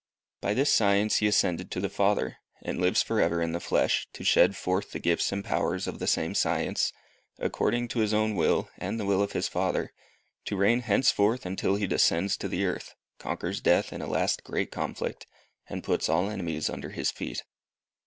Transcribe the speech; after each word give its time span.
By 0.41 0.55
this 0.55 0.73
science 0.73 1.17
he 1.17 1.27
ascended 1.27 1.69
to 1.69 1.79
the 1.79 1.87
Father, 1.87 2.37
and 2.63 2.81
lives 2.81 3.03
for 3.03 3.21
ever 3.21 3.39
in 3.39 3.51
the 3.51 3.59
flesh, 3.59 4.07
to 4.13 4.23
shed 4.23 4.55
forth 4.55 4.93
the 4.93 4.99
gifts 4.99 5.31
and 5.31 5.45
powers 5.45 5.85
of 5.85 5.99
the 5.99 6.07
same 6.07 6.33
science, 6.33 6.91
according 7.37 7.87
to 7.89 7.99
his 7.99 8.11
own 8.11 8.33
will, 8.33 8.67
and 8.79 8.99
the 8.99 9.05
will 9.05 9.21
of 9.21 9.33
his 9.33 9.47
Father, 9.47 9.93
to 10.45 10.57
reign 10.57 10.79
henceforth 10.79 11.45
until 11.45 11.75
he 11.75 11.85
descends 11.85 12.35
to 12.37 12.47
the 12.47 12.65
earth, 12.65 12.95
conquers 13.19 13.61
death 13.61 13.93
in 13.93 14.01
a 14.01 14.07
last 14.07 14.43
great 14.43 14.71
conflict, 14.71 15.27
and 15.69 15.83
puts 15.83 16.09
all 16.09 16.31
enemies 16.31 16.67
under 16.67 16.89
his 16.89 17.11
feet. 17.11 17.43